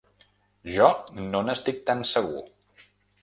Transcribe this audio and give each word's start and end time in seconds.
Jo 0.77 0.87
no 1.35 1.43
n’estic 1.49 1.85
tan 1.91 2.01
segur. 2.13 2.43